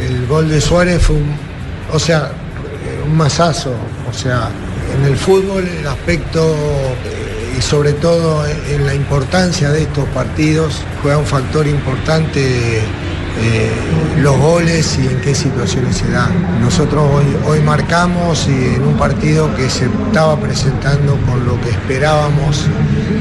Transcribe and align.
el 0.00 0.26
gol 0.26 0.48
de 0.48 0.60
Suárez 0.60 1.02
fue 1.02 1.16
un, 1.16 1.34
o 1.92 1.98
sea, 1.98 2.32
un 3.04 3.16
masazo. 3.16 3.74
O 4.08 4.12
sea, 4.12 4.50
en 4.96 5.04
el 5.04 5.16
fútbol 5.16 5.66
el 5.66 5.86
aspecto 5.86 6.54
eh, 7.04 7.56
y 7.58 7.62
sobre 7.62 7.92
todo 7.92 8.44
en 8.46 8.86
la 8.86 8.94
importancia 8.94 9.70
de 9.70 9.82
estos 9.82 10.06
partidos 10.08 10.82
juega 11.02 11.18
un 11.18 11.26
factor 11.26 11.66
importante 11.66 12.82
eh, 13.40 13.70
los 14.20 14.36
goles 14.38 14.98
y 14.98 15.06
en 15.06 15.20
qué 15.22 15.34
situaciones 15.34 15.96
se 15.96 16.10
dan. 16.10 16.60
Nosotros 16.60 17.02
hoy, 17.10 17.24
hoy 17.46 17.60
marcamos 17.60 18.46
y 18.46 18.74
en 18.74 18.82
un 18.82 18.96
partido 18.96 19.54
que 19.56 19.70
se 19.70 19.86
estaba 19.86 20.38
presentando 20.38 21.16
con 21.26 21.44
lo 21.46 21.58
que 21.62 21.70
esperábamos, 21.70 22.66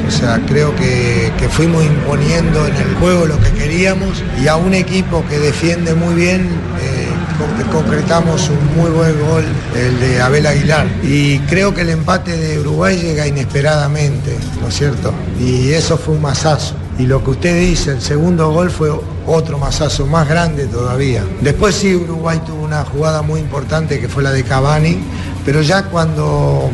o 0.06 0.12
sea, 0.12 0.42
creo 0.46 0.76
que, 0.76 1.32
que 1.38 1.48
fuimos 1.48 1.84
imponiendo 1.86 2.68
en 2.68 2.76
el 2.76 2.96
juego 2.96 3.26
lo 3.26 3.40
que 3.40 3.52
queríamos 3.76 4.22
y 4.44 4.48
a 4.50 4.58
un 4.58 4.74
equipo 4.74 5.24
que 5.30 5.40
defiende 5.40 5.96
muy 5.96 6.14
bien. 6.14 6.42
eh, 6.82 7.08
con- 7.38 7.82
concretamos 7.84 8.50
un 8.50 8.76
muy 8.82 8.92
buen 8.92 9.18
gol, 9.28 9.44
el 9.76 10.00
de 10.00 10.22
Abel 10.22 10.46
Aguilar. 10.46 10.86
Y 11.04 11.40
creo 11.40 11.74
que 11.74 11.82
el 11.82 11.90
empate 11.90 12.36
de 12.38 12.60
Uruguay 12.60 12.98
llega 12.98 13.26
inesperadamente, 13.26 14.36
¿no 14.62 14.68
es 14.68 14.76
cierto? 14.76 15.14
Y 15.40 15.70
eso 15.72 15.98
fue 15.98 16.16
un 16.16 16.22
masazo. 16.22 16.76
Y 17.00 17.04
lo 17.08 17.24
que 17.24 17.32
usted 17.32 17.58
dice, 17.60 17.92
el 17.92 18.02
segundo 18.02 18.52
gol 18.52 18.70
fue 18.70 18.92
otro 19.26 19.58
masazo 19.58 20.06
más 20.06 20.28
grande 20.28 20.66
todavía. 20.68 21.24
Después 21.42 21.74
sí, 21.76 21.96
Uruguay 21.96 22.42
tuvo 22.46 22.64
una 22.64 22.84
jugada 22.84 23.22
muy 23.22 23.40
importante 23.40 24.00
que 24.00 24.08
fue 24.10 24.22
la 24.24 24.32
de 24.32 24.44
Cavani, 24.44 24.98
pero 25.46 25.62
ya 25.62 25.84
cuando 25.86 26.70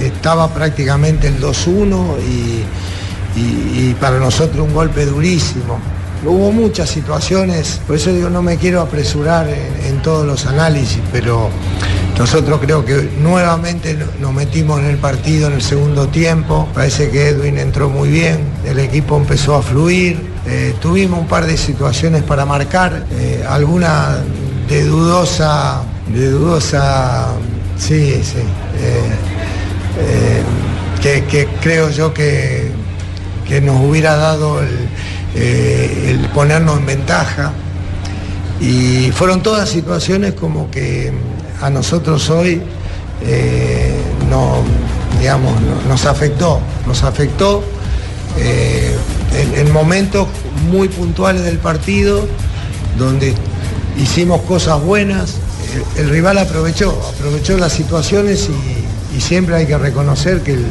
estaba 0.00 0.48
prácticamente 0.52 1.28
el 1.28 1.40
2-1 1.40 2.16
y, 2.18 3.38
y- 3.40 3.90
y 3.90 3.96
para 4.00 4.18
nosotros 4.18 4.66
un 4.66 4.74
golpe 4.74 5.06
durísimo. 5.06 5.78
Hubo 6.26 6.52
muchas 6.52 6.88
situaciones, 6.88 7.80
por 7.86 7.96
eso 7.96 8.10
digo, 8.10 8.30
no 8.30 8.42
me 8.42 8.56
quiero 8.56 8.80
apresurar 8.80 9.46
en, 9.48 10.00
todos 10.02 10.26
los 10.26 10.46
análisis, 10.46 11.00
pero 11.12 11.50
nosotros 12.18 12.60
creo 12.62 12.84
que 12.84 13.10
nuevamente 13.20 13.96
nos 14.20 14.32
metimos 14.32 14.80
en 14.80 14.86
el 14.86 14.98
partido 14.98 15.48
en 15.48 15.54
el 15.54 15.62
segundo 15.62 16.08
tiempo. 16.08 16.68
Parece 16.74 17.10
que 17.10 17.28
Edwin 17.28 17.58
entró 17.58 17.88
muy 17.88 18.08
bien, 18.10 18.40
el 18.66 18.78
equipo 18.78 19.16
empezó 19.16 19.54
a 19.54 19.62
fluir. 19.62 20.34
eh, 20.46 20.74
tuvimos 20.80 21.20
un 21.20 21.26
par 21.26 21.46
de 21.46 21.56
situaciones 21.56 22.22
para 22.22 22.44
marcar, 22.44 23.06
eh, 23.12 23.44
alguna 23.48 24.18
de 24.68 24.84
dudosa, 24.84 25.82
de 26.08 26.30
dudosa, 26.30 27.28
sí, 27.78 28.20
sí. 28.22 28.40
eh, 30.00 30.42
que, 31.02 31.48
creo 31.60 31.90
yo 31.90 32.14
que, 32.14 32.70
que 33.46 33.60
nos 33.60 33.80
hubiera 33.80 34.16
dado 34.16 34.60
el, 34.62 34.88
el 36.10 36.18
ponernos 36.30 36.78
en 36.78 36.86
ventaja. 36.86 37.52
Y 38.60 39.10
fueron 39.12 39.42
todas 39.42 39.68
situaciones 39.68 40.34
como 40.34 40.70
que 40.70 41.12
a 41.60 41.70
nosotros 41.70 42.30
hoy 42.30 42.62
eh, 43.22 43.94
no, 44.30 44.58
digamos, 45.20 45.60
no- 45.60 45.88
nos 45.88 46.06
afectó, 46.06 46.60
nos 46.86 47.02
afectó 47.02 47.64
eh, 48.38 48.94
en, 49.32 49.66
en 49.66 49.72
momentos 49.72 50.28
muy 50.70 50.88
puntuales 50.88 51.42
del 51.44 51.58
partido 51.58 52.26
donde 52.98 53.34
hicimos 53.98 54.40
cosas 54.42 54.80
buenas, 54.82 55.34
el, 55.96 56.04
el 56.04 56.10
rival 56.10 56.38
aprovechó, 56.38 56.96
aprovechó 57.16 57.56
las 57.58 57.72
situaciones 57.72 58.48
y, 58.48 59.16
y 59.16 59.20
siempre 59.20 59.56
hay 59.56 59.66
que 59.66 59.76
reconocer 59.78 60.42
que 60.42 60.52
el, 60.54 60.64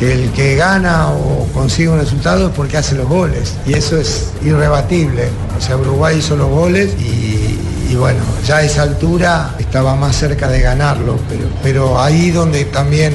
que 0.00 0.14
el 0.14 0.32
que 0.32 0.56
gana 0.56 1.10
o 1.10 1.46
consigue 1.52 1.90
un 1.90 1.98
resultado 1.98 2.48
es 2.48 2.54
porque 2.54 2.78
hace 2.78 2.94
los 2.94 3.06
goles 3.06 3.54
y 3.66 3.74
eso 3.74 3.98
es 3.98 4.30
irrebatible. 4.42 5.28
O 5.58 5.60
sea, 5.60 5.76
Uruguay 5.76 6.16
hizo 6.18 6.36
los 6.36 6.48
goles 6.48 6.94
y, 6.98 7.94
bueno, 7.96 8.20
ya 8.46 8.56
a 8.56 8.62
esa 8.62 8.82
altura 8.82 9.54
estaba 9.58 9.94
más 9.96 10.16
cerca 10.16 10.48
de 10.48 10.62
ganarlo, 10.62 11.18
pero, 11.28 11.44
pero 11.62 12.00
ahí 12.00 12.30
donde 12.30 12.64
también, 12.64 13.12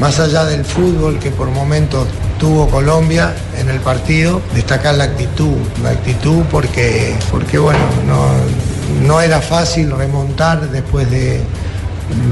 más 0.00 0.20
allá 0.20 0.44
del 0.44 0.66
fútbol 0.66 1.18
que 1.18 1.30
por 1.30 1.48
momentos 1.48 2.06
tuvo 2.38 2.68
Colombia 2.68 3.34
en 3.58 3.70
el 3.70 3.80
partido, 3.80 4.42
destacar 4.54 4.96
la 4.96 5.04
actitud, 5.04 5.56
la 5.82 5.90
actitud 5.90 6.42
porque, 6.50 7.16
porque 7.30 7.56
bueno, 7.56 7.80
no, 8.06 9.06
no 9.06 9.22
era 9.22 9.40
fácil 9.40 9.90
remontar 9.92 10.68
después 10.68 11.10
de, 11.10 11.40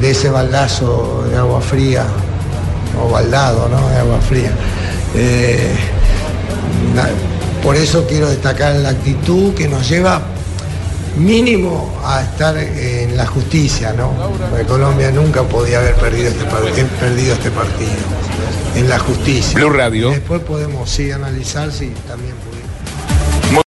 de 0.03 0.11
ese 0.11 0.29
baldazo 0.29 1.25
de 1.31 1.37
agua 1.39 1.62
fría 1.62 2.05
o 3.01 3.11
baldado, 3.11 3.69
¿no? 3.69 3.89
De 3.89 3.97
agua 3.97 4.21
fría. 4.21 4.53
Eh, 5.15 5.75
por 7.62 7.77
eso 7.77 8.07
quiero 8.07 8.29
destacar 8.29 8.77
la 8.77 8.91
actitud 8.91 9.55
que 9.55 9.69
nos 9.69 9.89
lleva 9.89 10.23
mínimo 11.17 11.93
a 12.05 12.23
estar 12.23 12.56
en 12.56 13.17
la 13.17 13.27
justicia, 13.27 13.93
¿no? 13.93 14.12
Porque 14.51 14.65
Colombia 14.67 15.11
nunca 15.11 15.43
podía 15.43 15.79
haber 15.79 15.95
perdido 15.95 16.29
este, 16.29 16.45
perdido 17.01 17.35
este 17.35 17.51
partido. 17.51 17.91
En 18.75 18.89
la 18.89 18.99
justicia. 18.99 19.59
Blue 19.59 19.71
Radio. 19.71 20.11
Después 20.11 20.43
podemos 20.43 20.91
sí 20.91 21.11
analizar 21.11 21.73
si 21.73 21.89
también. 22.06 22.35